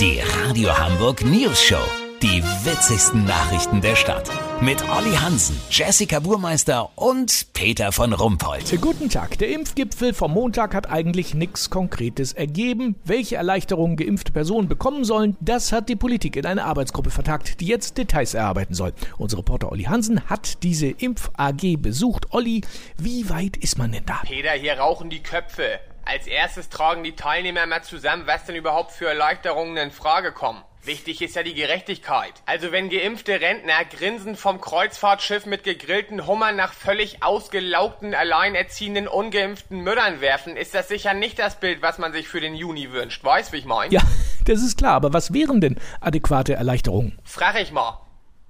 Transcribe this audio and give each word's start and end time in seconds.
Die 0.00 0.20
Radio 0.20 0.76
Hamburg 0.76 1.24
News 1.24 1.62
Show. 1.62 1.80
Die 2.20 2.42
witzigsten 2.64 3.24
Nachrichten 3.26 3.80
der 3.80 3.94
Stadt. 3.94 4.28
Mit 4.60 4.82
Olli 4.88 5.14
Hansen, 5.14 5.56
Jessica 5.70 6.18
Burmeister 6.18 6.90
und 6.96 7.52
Peter 7.52 7.92
von 7.92 8.12
Rumpold. 8.12 8.80
Guten 8.80 9.08
Tag. 9.08 9.38
Der 9.38 9.50
Impfgipfel 9.50 10.12
vom 10.12 10.32
Montag 10.32 10.74
hat 10.74 10.90
eigentlich 10.90 11.34
nichts 11.34 11.70
Konkretes 11.70 12.32
ergeben. 12.32 12.96
Welche 13.04 13.36
Erleichterungen 13.36 13.96
geimpfte 13.96 14.32
Personen 14.32 14.66
bekommen 14.66 15.04
sollen, 15.04 15.36
das 15.40 15.70
hat 15.70 15.88
die 15.88 15.96
Politik 15.96 16.34
in 16.34 16.46
eine 16.46 16.64
Arbeitsgruppe 16.64 17.10
vertagt, 17.10 17.60
die 17.60 17.66
jetzt 17.66 17.96
Details 17.96 18.34
erarbeiten 18.34 18.74
soll. 18.74 18.94
Unser 19.16 19.38
Reporter 19.38 19.70
Olli 19.70 19.84
Hansen 19.84 20.28
hat 20.28 20.64
diese 20.64 20.88
Impf-AG 20.88 21.76
besucht. 21.76 22.26
Olli, 22.32 22.62
wie 22.98 23.30
weit 23.30 23.56
ist 23.58 23.78
man 23.78 23.92
denn 23.92 24.04
da? 24.06 24.22
Peter, 24.24 24.50
hier 24.50 24.74
rauchen 24.74 25.08
die 25.08 25.22
Köpfe. 25.22 25.78
Als 26.06 26.26
erstes 26.26 26.68
tragen 26.68 27.02
die 27.02 27.16
Teilnehmer 27.16 27.66
mal 27.66 27.82
zusammen, 27.82 28.26
was 28.26 28.44
denn 28.44 28.56
überhaupt 28.56 28.92
für 28.92 29.08
Erleichterungen 29.08 29.76
in 29.78 29.90
Frage 29.90 30.32
kommen. 30.32 30.62
Wichtig 30.82 31.22
ist 31.22 31.34
ja 31.34 31.42
die 31.42 31.54
Gerechtigkeit. 31.54 32.34
Also 32.44 32.70
wenn 32.70 32.90
geimpfte 32.90 33.40
Rentner 33.40 33.86
grinsend 33.86 34.38
vom 34.38 34.60
Kreuzfahrtschiff 34.60 35.46
mit 35.46 35.64
gegrillten 35.64 36.26
Hummern 36.26 36.56
nach 36.56 36.74
völlig 36.74 37.22
ausgelaugten, 37.22 38.14
alleinerziehenden, 38.14 39.08
ungeimpften 39.08 39.80
Müttern 39.80 40.20
werfen, 40.20 40.58
ist 40.58 40.74
das 40.74 40.88
sicher 40.88 41.14
nicht 41.14 41.38
das 41.38 41.58
Bild, 41.58 41.80
was 41.80 41.96
man 41.96 42.12
sich 42.12 42.28
für 42.28 42.42
den 42.42 42.54
Juni 42.54 42.92
wünscht. 42.92 43.24
Weißt, 43.24 43.52
wie 43.54 43.58
ich 43.58 43.64
mein? 43.64 43.90
Ja, 43.90 44.02
das 44.44 44.60
ist 44.60 44.76
klar. 44.76 44.92
Aber 44.92 45.14
was 45.14 45.32
wären 45.32 45.62
denn 45.62 45.80
adäquate 46.02 46.52
Erleichterungen? 46.52 47.18
Frag 47.24 47.58
ich 47.58 47.72
mal. 47.72 48.02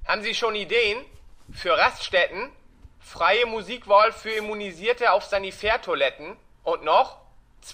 Haben 0.04 0.24
Sie 0.24 0.34
schon 0.34 0.56
Ideen? 0.56 0.98
Für 1.52 1.78
Raststätten? 1.78 2.50
Freie 2.98 3.46
Musikwahl 3.46 4.10
für 4.10 4.30
Immunisierte 4.30 5.12
auf 5.12 5.22
Sanitärtoiletten? 5.22 6.36
Und 6.64 6.82
noch? 6.82 7.23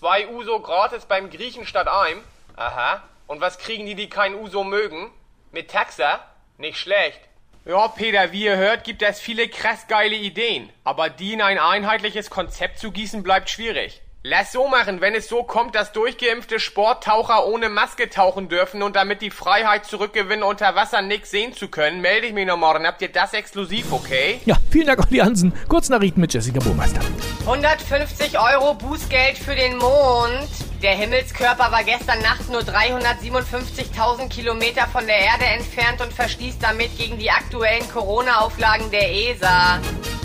Zwei 0.01 0.29
Uso 0.29 0.61
gratis 0.61 1.05
beim 1.05 1.29
Griechen 1.29 1.67
statt 1.67 1.87
einem? 1.87 2.25
Aha. 2.57 3.03
Und 3.27 3.43
was 3.43 3.59
kriegen 3.59 3.85
die, 3.85 3.95
die 3.95 4.09
kein 4.09 4.35
Uso 4.35 4.65
mögen? 4.65 5.11
Mit 5.53 5.71
Taxa? 5.71 6.21
Nicht 6.57 6.79
schlecht. 6.79 7.21
Ja, 7.67 7.87
Peter, 7.89 8.33
wie 8.33 8.45
ihr 8.45 8.57
hört, 8.57 8.85
gibt 8.85 9.03
es 9.03 9.21
viele 9.21 9.47
krass 9.47 9.89
geile 9.89 10.17
Ideen. 10.17 10.73
Aber 10.85 11.11
die 11.11 11.35
in 11.35 11.43
ein 11.43 11.59
einheitliches 11.59 12.31
Konzept 12.31 12.79
zu 12.79 12.93
gießen, 12.93 13.23
bleibt 13.23 13.51
schwierig. 13.51 14.01
Lass 14.23 14.53
so 14.53 14.69
machen, 14.69 15.01
wenn 15.01 15.15
es 15.15 15.31
so 15.31 15.45
kommt, 15.45 15.75
dass 15.75 15.93
durchgeimpfte 15.93 16.61
Sporttaucher 16.61 17.47
ohne 17.47 17.71
Maske 17.71 18.11
tauchen 18.11 18.51
dürfen 18.51 18.83
und 18.83 18.95
damit 18.95 19.23
die 19.23 19.31
Freiheit 19.31 19.87
zurückgewinnen, 19.87 20.43
unter 20.43 20.75
Wasser 20.75 21.01
nix 21.01 21.31
sehen 21.31 21.55
zu 21.55 21.69
können, 21.69 22.03
melde 22.03 22.27
ich 22.27 22.35
mich 22.35 22.47
noch 22.47 22.59
morgen. 22.59 22.87
Habt 22.87 23.01
ihr 23.01 23.11
das 23.11 23.33
exklusiv, 23.33 23.91
okay? 23.93 24.39
Ja, 24.45 24.59
vielen 24.71 24.89
Dank, 24.89 25.07
Olli 25.07 25.21
Hansen. 25.21 25.55
Kurznachrichten 25.69 26.21
mit 26.21 26.35
Jessica 26.35 26.59
Burmeister. 26.59 27.01
150 27.47 28.39
Euro 28.39 28.75
Bußgeld 28.75 29.39
für 29.39 29.55
den 29.55 29.79
Mond. 29.79 30.51
Der 30.83 30.93
Himmelskörper 30.93 31.73
war 31.73 31.83
gestern 31.85 32.21
Nacht 32.21 32.51
nur 32.51 32.61
357.000 32.61 34.29
Kilometer 34.29 34.87
von 34.89 35.07
der 35.07 35.17
Erde 35.17 35.47
entfernt 35.47 36.03
und 36.03 36.13
verstieß 36.13 36.59
damit 36.59 36.97
gegen 36.99 37.19
die 37.19 37.31
aktuellen 37.31 37.89
Corona-Auflagen 37.91 38.91
der 38.91 39.11
ESA. 39.11 39.81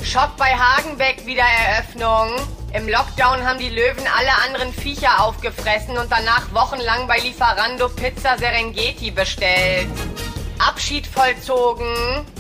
Schock 0.06 0.38
bei 0.38 0.56
Hagenbeck 0.56 1.26
Wiedereröffnung. 1.26 2.30
Im 2.74 2.88
Lockdown 2.88 3.44
haben 3.44 3.58
die 3.58 3.70
Löwen 3.70 4.04
alle 4.16 4.32
anderen 4.46 4.72
Viecher 4.72 5.24
aufgefressen 5.24 5.98
und 5.98 6.12
danach 6.12 6.54
wochenlang 6.54 7.08
bei 7.08 7.18
Lieferando 7.18 7.90
Pizza 7.90 8.38
Serengeti 8.38 9.10
bestellt. 9.10 9.88
Abschied 10.60 11.08
vollzogen. 11.08 11.86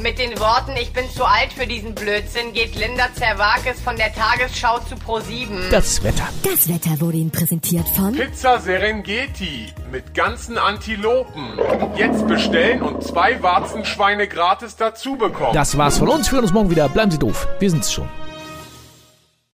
Mit 0.01 0.19
den 0.19 0.39
Worten, 0.39 0.71
ich 0.79 0.93
bin 0.93 1.09
zu 1.09 1.25
alt 1.25 1.53
für 1.53 1.67
diesen 1.67 1.95
Blödsinn, 1.95 2.53
geht 2.53 2.75
Linda 2.75 3.07
Zerwakis 3.13 3.81
von 3.81 3.95
der 3.95 4.13
Tagesschau 4.13 4.79
zu 4.79 4.95
Pro7. 4.95 5.69
Das 5.71 6.03
Wetter. 6.03 6.27
Das 6.43 6.67
Wetter 6.67 6.99
wurde 7.01 7.17
Ihnen 7.17 7.31
präsentiert 7.31 7.87
von 7.89 8.13
Pizza 8.13 8.59
Serengeti 8.59 9.73
mit 9.91 10.13
ganzen 10.13 10.57
Antilopen. 10.57 11.59
Jetzt 11.95 12.27
bestellen 12.27 12.81
und 12.81 13.03
zwei 13.03 13.41
Warzenschweine 13.41 14.27
gratis 14.27 14.75
dazu 14.75 15.15
bekommen. 15.15 15.53
Das 15.53 15.77
war's 15.77 15.97
von 15.97 16.09
uns. 16.09 16.27
Wir 16.27 16.37
hören 16.37 16.45
uns 16.45 16.53
morgen 16.53 16.69
wieder. 16.69 16.89
Bleiben 16.89 17.11
Sie 17.11 17.19
doof. 17.19 17.47
Wir 17.59 17.69
sind's 17.69 17.91
schon. 17.91 18.09